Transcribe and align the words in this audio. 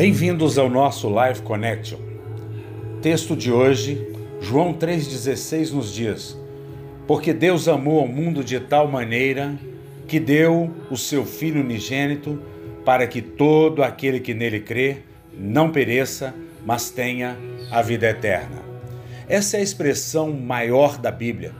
Bem-vindos 0.00 0.56
ao 0.56 0.70
nosso 0.70 1.10
Live 1.10 1.42
Connection. 1.42 1.98
Texto 3.02 3.36
de 3.36 3.52
hoje, 3.52 4.00
João 4.40 4.72
3,16 4.72 5.72
nos 5.72 5.92
diz: 5.92 6.38
Porque 7.06 7.34
Deus 7.34 7.68
amou 7.68 8.00
ao 8.00 8.08
mundo 8.08 8.42
de 8.42 8.58
tal 8.60 8.88
maneira 8.88 9.58
que 10.08 10.18
deu 10.18 10.70
o 10.90 10.96
seu 10.96 11.26
Filho 11.26 11.60
unigênito 11.60 12.40
para 12.82 13.06
que 13.06 13.20
todo 13.20 13.82
aquele 13.82 14.20
que 14.20 14.32
nele 14.32 14.60
crê 14.60 15.00
não 15.38 15.70
pereça, 15.70 16.34
mas 16.64 16.88
tenha 16.88 17.36
a 17.70 17.82
vida 17.82 18.08
eterna. 18.08 18.56
Essa 19.28 19.58
é 19.58 19.60
a 19.60 19.62
expressão 19.62 20.32
maior 20.32 20.96
da 20.96 21.10
Bíblia. 21.10 21.52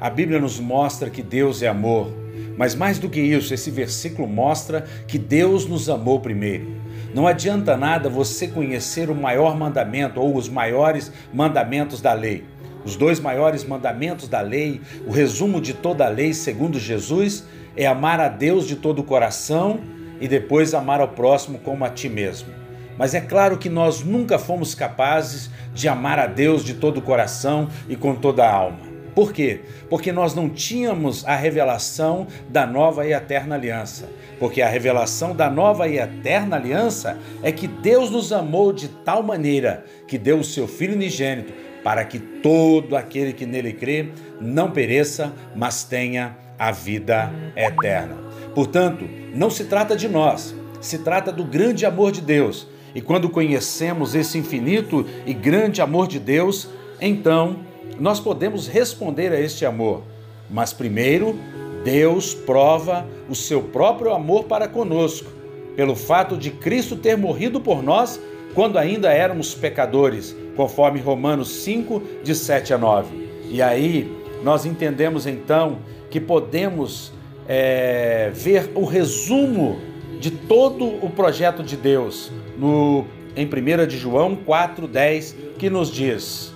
A 0.00 0.08
Bíblia 0.08 0.38
nos 0.38 0.60
mostra 0.60 1.10
que 1.10 1.20
Deus 1.20 1.62
é 1.62 1.66
amor, 1.66 2.16
mas 2.56 2.76
mais 2.76 3.00
do 3.00 3.10
que 3.10 3.20
isso, 3.20 3.52
esse 3.52 3.72
versículo 3.72 4.28
mostra 4.28 4.86
que 5.08 5.18
Deus 5.18 5.66
nos 5.66 5.90
amou 5.90 6.20
primeiro. 6.20 6.86
Não 7.18 7.26
adianta 7.26 7.76
nada 7.76 8.08
você 8.08 8.46
conhecer 8.46 9.10
o 9.10 9.14
maior 9.14 9.56
mandamento 9.56 10.20
ou 10.20 10.36
os 10.36 10.48
maiores 10.48 11.10
mandamentos 11.34 12.00
da 12.00 12.12
lei. 12.12 12.44
Os 12.84 12.94
dois 12.94 13.18
maiores 13.18 13.64
mandamentos 13.64 14.28
da 14.28 14.40
lei, 14.40 14.80
o 15.04 15.10
resumo 15.10 15.60
de 15.60 15.74
toda 15.74 16.06
a 16.06 16.08
lei, 16.08 16.32
segundo 16.32 16.78
Jesus, 16.78 17.44
é 17.76 17.88
amar 17.88 18.20
a 18.20 18.28
Deus 18.28 18.68
de 18.68 18.76
todo 18.76 19.00
o 19.00 19.02
coração 19.02 19.80
e 20.20 20.28
depois 20.28 20.74
amar 20.74 21.00
ao 21.00 21.08
próximo 21.08 21.58
como 21.58 21.84
a 21.84 21.90
ti 21.90 22.08
mesmo. 22.08 22.50
Mas 22.96 23.14
é 23.14 23.20
claro 23.20 23.58
que 23.58 23.68
nós 23.68 24.00
nunca 24.04 24.38
fomos 24.38 24.72
capazes 24.76 25.50
de 25.74 25.88
amar 25.88 26.20
a 26.20 26.26
Deus 26.26 26.64
de 26.64 26.74
todo 26.74 26.98
o 26.98 27.02
coração 27.02 27.66
e 27.88 27.96
com 27.96 28.14
toda 28.14 28.44
a 28.44 28.54
alma. 28.54 28.87
Por 29.18 29.32
quê? 29.32 29.62
Porque 29.90 30.12
nós 30.12 30.32
não 30.32 30.48
tínhamos 30.48 31.26
a 31.26 31.34
revelação 31.34 32.28
da 32.48 32.64
nova 32.64 33.04
e 33.04 33.12
eterna 33.12 33.56
aliança. 33.56 34.08
Porque 34.38 34.62
a 34.62 34.68
revelação 34.68 35.34
da 35.34 35.50
nova 35.50 35.88
e 35.88 35.98
eterna 35.98 36.54
aliança 36.54 37.18
é 37.42 37.50
que 37.50 37.66
Deus 37.66 38.12
nos 38.12 38.32
amou 38.32 38.72
de 38.72 38.86
tal 38.86 39.20
maneira 39.24 39.84
que 40.06 40.16
deu 40.16 40.38
o 40.38 40.44
seu 40.44 40.68
Filho 40.68 40.94
unigênito 40.94 41.52
para 41.82 42.04
que 42.04 42.20
todo 42.20 42.94
aquele 42.94 43.32
que 43.32 43.44
nele 43.44 43.72
crê 43.72 44.10
não 44.40 44.70
pereça, 44.70 45.32
mas 45.52 45.82
tenha 45.82 46.38
a 46.56 46.70
vida 46.70 47.32
eterna. 47.56 48.16
Portanto, 48.54 49.04
não 49.34 49.50
se 49.50 49.64
trata 49.64 49.96
de 49.96 50.06
nós, 50.06 50.54
se 50.80 50.98
trata 50.98 51.32
do 51.32 51.42
grande 51.42 51.84
amor 51.84 52.12
de 52.12 52.20
Deus 52.20 52.68
e 52.94 53.00
quando 53.00 53.28
conhecemos 53.28 54.14
esse 54.14 54.38
infinito 54.38 55.04
e 55.26 55.34
grande 55.34 55.82
amor 55.82 56.06
de 56.06 56.20
Deus, 56.20 56.68
então 57.00 57.66
nós 57.98 58.20
podemos 58.20 58.66
responder 58.66 59.32
a 59.32 59.40
este 59.40 59.64
amor. 59.64 60.02
Mas 60.50 60.72
primeiro, 60.72 61.38
Deus 61.84 62.34
prova 62.34 63.06
o 63.28 63.34
seu 63.34 63.62
próprio 63.62 64.12
amor 64.12 64.44
para 64.44 64.68
conosco, 64.68 65.30
pelo 65.76 65.94
fato 65.94 66.36
de 66.36 66.50
Cristo 66.50 66.96
ter 66.96 67.16
morrido 67.16 67.60
por 67.60 67.82
nós 67.82 68.20
quando 68.54 68.78
ainda 68.78 69.12
éramos 69.12 69.54
pecadores, 69.54 70.34
conforme 70.56 71.00
Romanos 71.00 71.48
5, 71.62 72.02
de 72.24 72.34
7 72.34 72.74
a 72.74 72.78
9. 72.78 73.28
E 73.50 73.62
aí 73.62 74.10
nós 74.42 74.66
entendemos 74.66 75.26
então 75.26 75.78
que 76.10 76.20
podemos 76.20 77.12
é, 77.46 78.30
ver 78.34 78.70
o 78.74 78.84
resumo 78.84 79.78
de 80.18 80.30
todo 80.30 80.84
o 80.84 81.10
projeto 81.10 81.62
de 81.62 81.76
Deus 81.76 82.32
no, 82.58 83.04
em 83.36 83.46
1 83.46 83.86
de 83.86 83.96
João 83.96 84.36
4,10, 84.36 85.34
que 85.58 85.70
nos 85.70 85.90
diz: 85.90 86.52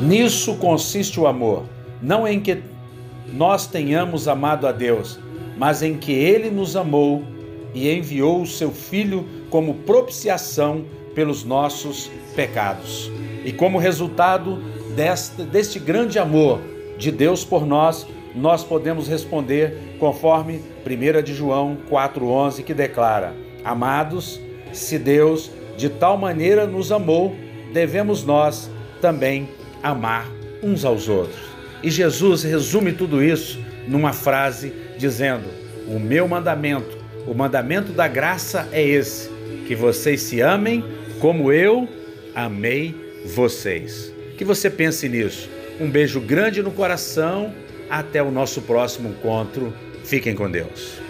Nisso 0.00 0.56
consiste 0.56 1.18
o 1.18 1.26
amor, 1.26 1.64
não 2.02 2.28
em 2.28 2.38
que 2.38 2.58
nós 3.32 3.66
tenhamos 3.66 4.28
amado 4.28 4.66
a 4.66 4.72
Deus, 4.72 5.18
mas 5.56 5.82
em 5.82 5.96
que 5.96 6.12
Ele 6.12 6.50
nos 6.50 6.76
amou 6.76 7.24
e 7.74 7.90
enviou 7.90 8.42
o 8.42 8.46
seu 8.46 8.70
Filho 8.70 9.26
como 9.48 9.74
propiciação 9.74 10.84
pelos 11.14 11.44
nossos 11.44 12.10
pecados. 12.34 13.10
E 13.42 13.52
como 13.52 13.78
resultado 13.78 14.58
deste, 14.94 15.42
deste 15.42 15.78
grande 15.78 16.18
amor 16.18 16.60
de 16.98 17.10
Deus 17.10 17.42
por 17.42 17.64
nós, 17.66 18.06
nós 18.34 18.62
podemos 18.62 19.08
responder 19.08 19.96
conforme 19.98 20.60
1 20.84 21.22
de 21.22 21.32
João 21.32 21.78
4,11, 21.90 22.62
que 22.62 22.74
declara: 22.74 23.34
Amados, 23.64 24.38
se 24.72 24.98
Deus 24.98 25.50
de 25.74 25.88
tal 25.88 26.18
maneira 26.18 26.66
nos 26.66 26.92
amou, 26.92 27.34
devemos 27.72 28.24
nós 28.24 28.70
também 29.00 29.48
amar 29.90 30.30
uns 30.62 30.84
aos 30.84 31.08
outros. 31.08 31.40
E 31.82 31.90
Jesus 31.90 32.42
resume 32.42 32.92
tudo 32.92 33.22
isso 33.22 33.60
numa 33.86 34.12
frase 34.12 34.72
dizendo: 34.98 35.44
O 35.86 35.98
meu 35.98 36.26
mandamento, 36.26 36.96
o 37.26 37.34
mandamento 37.34 37.92
da 37.92 38.08
graça 38.08 38.68
é 38.72 38.82
esse, 38.82 39.30
que 39.66 39.74
vocês 39.74 40.22
se 40.22 40.40
amem 40.40 40.84
como 41.20 41.52
eu 41.52 41.88
amei 42.34 42.94
vocês. 43.24 44.12
Que 44.36 44.44
você 44.44 44.68
pense 44.68 45.08
nisso. 45.08 45.48
Um 45.80 45.90
beijo 45.90 46.20
grande 46.20 46.62
no 46.62 46.70
coração. 46.70 47.52
Até 47.88 48.22
o 48.22 48.30
nosso 48.30 48.62
próximo 48.62 49.10
encontro. 49.10 49.72
Fiquem 50.04 50.34
com 50.34 50.50
Deus. 50.50 51.05